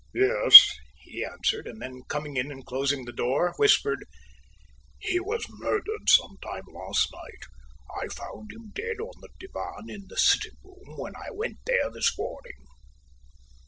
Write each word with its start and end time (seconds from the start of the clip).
"Yes," 0.15 0.67
he 1.03 1.23
answered, 1.23 1.67
and 1.67 1.79
then 1.79 2.01
coming 2.07 2.35
in 2.35 2.51
and 2.51 2.65
closing 2.65 3.05
the 3.05 3.11
door, 3.11 3.53
whispered: 3.57 4.03
"He 4.97 5.19
was 5.19 5.45
murdered 5.47 6.09
some 6.09 6.37
time 6.41 6.63
last 6.73 7.07
night. 7.13 7.45
I 8.03 8.07
found 8.07 8.51
him 8.51 8.71
dead 8.71 8.99
on 8.99 9.13
the 9.21 9.29
divan 9.37 9.91
in 9.95 10.07
the 10.07 10.17
sitting 10.17 10.57
room, 10.63 10.97
when 10.97 11.13
I 11.15 11.29
went 11.29 11.57
there 11.67 11.91
this 11.91 12.17
morning." 12.17 12.65